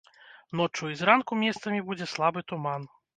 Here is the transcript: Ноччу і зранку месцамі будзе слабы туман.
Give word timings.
Ноччу 0.61 0.87
і 0.93 0.95
зранку 1.01 1.37
месцамі 1.43 1.83
будзе 1.91 2.09
слабы 2.15 2.43
туман. 2.53 2.89